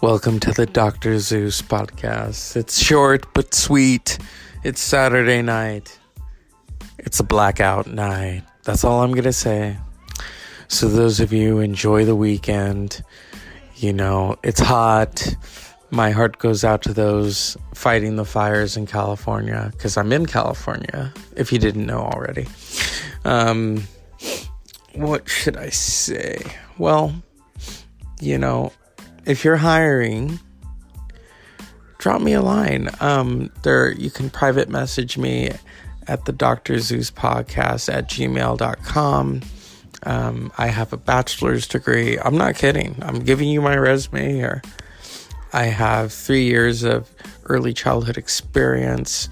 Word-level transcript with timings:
Welcome 0.00 0.40
to 0.40 0.52
the 0.52 0.66
Dr. 0.66 1.18
Zeus 1.18 1.62
podcast. 1.62 2.56
It's 2.56 2.78
short 2.78 3.32
but 3.32 3.54
sweet. 3.54 4.18
It's 4.62 4.80
Saturday 4.80 5.40
night. 5.40 5.98
It's 6.98 7.20
a 7.20 7.24
blackout 7.24 7.86
night. 7.86 8.42
That's 8.64 8.84
all 8.84 9.02
I'm 9.02 9.12
going 9.12 9.24
to 9.24 9.32
say. 9.32 9.78
So, 10.68 10.88
those 10.88 11.20
of 11.20 11.32
you 11.32 11.60
enjoy 11.60 12.04
the 12.04 12.16
weekend, 12.16 13.02
you 13.76 13.92
know, 13.92 14.36
it's 14.42 14.60
hot. 14.60 15.36
My 15.90 16.10
heart 16.10 16.38
goes 16.38 16.64
out 16.64 16.82
to 16.82 16.92
those 16.92 17.56
fighting 17.72 18.16
the 18.16 18.24
fires 18.24 18.76
in 18.76 18.86
California 18.86 19.70
because 19.72 19.96
I'm 19.96 20.12
in 20.12 20.26
California, 20.26 21.14
if 21.36 21.52
you 21.52 21.58
didn't 21.58 21.86
know 21.86 22.00
already. 22.00 22.46
Um, 23.24 23.84
what 24.94 25.28
should 25.28 25.56
I 25.56 25.70
say? 25.70 26.42
Well, 26.78 27.14
you 28.20 28.38
know, 28.38 28.72
if 29.26 29.44
you're 29.44 29.56
hiring, 29.56 30.38
drop 31.98 32.20
me 32.20 32.32
a 32.32 32.42
line. 32.42 32.90
Um, 33.00 33.50
there 33.62 33.92
you 33.92 34.10
can 34.10 34.30
private 34.30 34.68
message 34.68 35.16
me 35.16 35.50
at 36.06 36.24
the 36.26 36.32
Dr. 36.32 36.78
Zeus 36.78 37.10
podcast 37.10 37.92
at 37.92 38.08
gmail.com. 38.08 39.42
Um, 40.02 40.52
I 40.58 40.66
have 40.66 40.92
a 40.92 40.98
bachelor's 40.98 41.66
degree. 41.66 42.18
I'm 42.18 42.36
not 42.36 42.56
kidding. 42.56 42.96
I'm 43.00 43.20
giving 43.20 43.48
you 43.48 43.62
my 43.62 43.76
resume 43.76 44.32
here. 44.32 44.62
I 45.52 45.64
have 45.64 46.12
three 46.12 46.44
years 46.44 46.82
of 46.82 47.10
early 47.44 47.72
childhood 47.72 48.18
experience. 48.18 49.28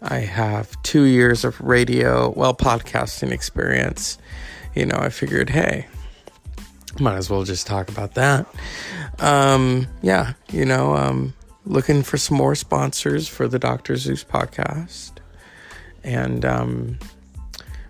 I 0.00 0.18
have 0.20 0.80
two 0.82 1.02
years 1.02 1.44
of 1.44 1.60
radio, 1.60 2.30
well, 2.30 2.54
podcasting 2.54 3.32
experience. 3.32 4.18
You 4.74 4.86
know, 4.86 4.96
I 4.96 5.08
figured, 5.08 5.50
hey, 5.50 5.86
might 7.00 7.16
as 7.16 7.28
well 7.28 7.44
just 7.44 7.66
talk 7.66 7.88
about 7.88 8.14
that. 8.14 8.46
Um, 9.20 9.86
yeah, 10.02 10.34
you 10.50 10.64
know, 10.64 10.96
um, 10.96 11.34
looking 11.64 12.02
for 12.02 12.16
some 12.16 12.36
more 12.36 12.54
sponsors 12.54 13.28
for 13.28 13.48
the 13.48 13.58
Dr. 13.58 13.96
Zeus 13.96 14.24
podcast. 14.24 15.12
And 16.02 16.44
um, 16.44 16.98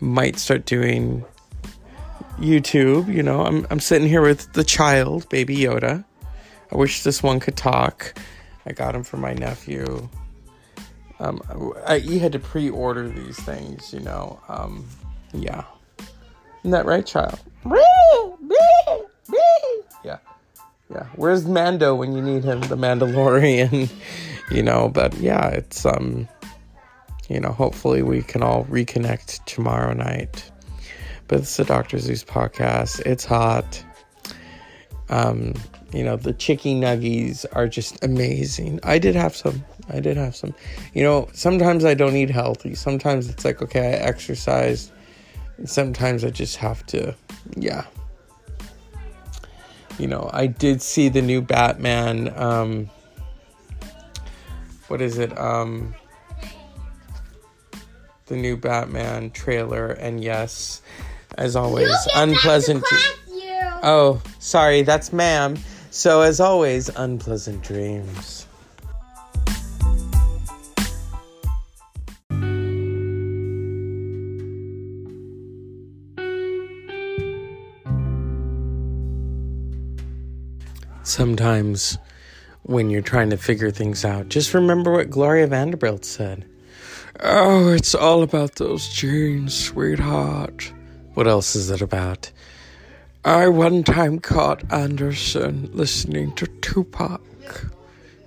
might 0.00 0.38
start 0.38 0.66
doing 0.66 1.24
YouTube. 2.38 3.12
You 3.12 3.22
know, 3.22 3.42
I'm, 3.44 3.66
I'm 3.70 3.80
sitting 3.80 4.08
here 4.08 4.22
with 4.22 4.52
the 4.52 4.64
child, 4.64 5.28
Baby 5.28 5.56
Yoda. 5.56 6.04
I 6.72 6.76
wish 6.76 7.02
this 7.02 7.22
one 7.22 7.40
could 7.40 7.56
talk. 7.56 8.14
I 8.66 8.72
got 8.72 8.94
him 8.94 9.04
for 9.04 9.16
my 9.16 9.32
nephew. 9.34 10.08
Um, 11.18 11.40
I, 11.86 11.98
he 11.98 12.18
had 12.18 12.32
to 12.32 12.38
pre 12.38 12.68
order 12.68 13.08
these 13.08 13.38
things, 13.40 13.92
you 13.92 14.00
know. 14.00 14.40
Um, 14.48 14.86
yeah. 15.32 15.64
Isn't 16.60 16.72
that 16.72 16.84
right, 16.84 17.06
child? 17.06 17.40
Yeah. 17.64 17.80
Yeah. 20.90 21.06
Where's 21.16 21.44
Mando 21.46 21.94
when 21.94 22.12
you 22.12 22.22
need 22.22 22.44
him? 22.44 22.60
The 22.60 22.76
Mandalorian, 22.76 23.90
you 24.50 24.62
know, 24.62 24.88
but 24.88 25.14
yeah, 25.14 25.48
it's, 25.48 25.84
um, 25.84 26.28
you 27.28 27.40
know, 27.40 27.50
hopefully 27.50 28.02
we 28.02 28.22
can 28.22 28.42
all 28.42 28.64
reconnect 28.64 29.44
tomorrow 29.46 29.92
night. 29.92 30.50
But 31.28 31.40
it's 31.40 31.56
the 31.56 31.64
Dr. 31.64 31.98
Zeus 31.98 32.22
podcast. 32.22 33.00
It's 33.00 33.24
hot. 33.24 33.84
Um, 35.08 35.54
you 35.92 36.04
know, 36.04 36.16
the 36.16 36.32
chicky 36.32 36.74
nuggies 36.74 37.44
are 37.52 37.66
just 37.66 38.02
amazing. 38.04 38.78
I 38.82 38.98
did 38.98 39.14
have 39.16 39.34
some. 39.34 39.64
I 39.88 40.00
did 40.00 40.16
have 40.16 40.36
some. 40.36 40.54
You 40.94 41.02
know, 41.02 41.28
sometimes 41.32 41.84
I 41.84 41.94
don't 41.94 42.14
eat 42.16 42.30
healthy. 42.30 42.74
Sometimes 42.74 43.28
it's 43.28 43.44
like, 43.44 43.62
okay, 43.62 43.80
I 43.88 43.92
exercise. 43.92 44.92
Sometimes 45.64 46.22
I 46.22 46.30
just 46.30 46.56
have 46.56 46.84
to, 46.86 47.14
yeah, 47.56 47.86
you 49.98 50.06
know, 50.06 50.30
I 50.32 50.46
did 50.46 50.82
see 50.82 51.08
the 51.08 51.22
new 51.22 51.40
Batman. 51.40 52.32
Um, 52.36 52.90
what 54.88 55.00
is 55.00 55.18
it? 55.18 55.36
Um, 55.38 55.94
the 58.26 58.36
new 58.36 58.56
Batman 58.56 59.30
trailer, 59.30 59.92
and 59.92 60.22
yes, 60.22 60.82
as 61.38 61.56
always, 61.56 61.92
unpleasant. 62.14 62.84
Oh, 63.82 64.20
sorry, 64.38 64.82
that's 64.82 65.12
ma'am. 65.12 65.56
So, 65.90 66.22
as 66.22 66.40
always, 66.40 66.88
unpleasant 66.90 67.62
dreams. 67.62 68.45
Sometimes 81.06 81.98
when 82.64 82.90
you're 82.90 83.00
trying 83.00 83.30
to 83.30 83.36
figure 83.36 83.70
things 83.70 84.04
out, 84.04 84.28
just 84.28 84.52
remember 84.52 84.90
what 84.90 85.08
Gloria 85.08 85.46
Vanderbilt 85.46 86.04
said. 86.04 86.44
Oh, 87.20 87.72
it's 87.72 87.94
all 87.94 88.24
about 88.24 88.56
those 88.56 88.88
jeans, 88.88 89.54
sweetheart. 89.54 90.72
What 91.14 91.28
else 91.28 91.54
is 91.54 91.70
it 91.70 91.80
about? 91.80 92.32
I 93.24 93.46
one 93.46 93.84
time 93.84 94.18
caught 94.18 94.64
Anderson 94.72 95.70
listening 95.72 96.34
to 96.34 96.48
Tupac. 96.60 97.20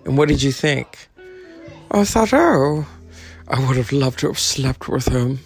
And 0.06 0.18
what 0.18 0.30
did 0.30 0.42
you 0.42 0.54
think? 0.54 1.10
I 1.92 2.06
thought, 2.06 2.34
oh, 2.34 2.88
I 3.50 3.60
would 3.68 3.76
have 3.76 3.92
loved 3.92 4.20
to 4.20 4.28
have 4.28 4.40
slept 4.40 4.88
with 4.88 5.10
him. 5.10 5.40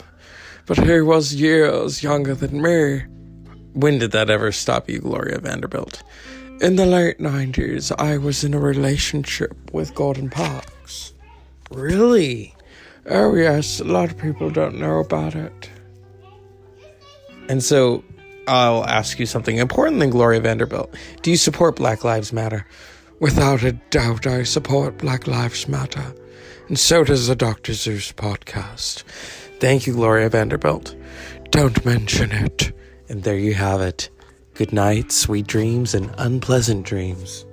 But 0.67 0.77
he 0.77 1.01
was 1.01 1.33
years 1.33 2.03
younger 2.03 2.35
than 2.35 2.61
me. 2.61 3.05
When 3.73 3.97
did 3.97 4.11
that 4.11 4.29
ever 4.29 4.51
stop 4.51 4.87
you, 4.87 4.99
Gloria 4.99 5.39
Vanderbilt? 5.39 6.03
In 6.63 6.77
the 6.77 6.85
late 6.85 7.19
90s, 7.19 7.93
I 7.99 8.17
was 8.17 8.45
in 8.45 8.53
a 8.53 8.57
relationship 8.57 9.53
with 9.73 9.93
Gordon 9.93 10.29
Parks. 10.29 11.13
Really? 11.69 12.55
Oh, 13.05 13.35
yes, 13.35 13.81
a 13.81 13.83
lot 13.83 14.09
of 14.09 14.17
people 14.17 14.49
don't 14.49 14.79
know 14.79 14.99
about 14.99 15.35
it. 15.35 15.69
And 17.49 17.61
so, 17.61 18.05
I'll 18.47 18.85
ask 18.85 19.19
you 19.19 19.25
something 19.25 19.57
important 19.57 19.99
than 19.99 20.09
Gloria 20.09 20.39
Vanderbilt. 20.39 20.95
Do 21.21 21.31
you 21.31 21.35
support 21.35 21.75
Black 21.75 22.05
Lives 22.05 22.31
Matter? 22.31 22.65
Without 23.19 23.63
a 23.63 23.73
doubt, 23.73 24.25
I 24.25 24.43
support 24.43 24.99
Black 24.99 25.27
Lives 25.27 25.67
Matter. 25.67 26.15
And 26.69 26.79
so 26.79 27.03
does 27.03 27.27
the 27.27 27.35
Dr. 27.35 27.73
Zeus 27.73 28.13
podcast. 28.13 29.03
Thank 29.59 29.85
you, 29.85 29.95
Gloria 29.95 30.29
Vanderbilt. 30.29 30.95
Don't 31.49 31.83
mention 31.83 32.31
it. 32.31 32.71
And 33.09 33.23
there 33.23 33.37
you 33.37 33.53
have 33.53 33.81
it. 33.81 34.09
Good 34.55 34.71
night, 34.71 35.11
sweet 35.11 35.47
dreams, 35.47 35.95
and 35.95 36.13
unpleasant 36.19 36.85
dreams. 36.85 37.47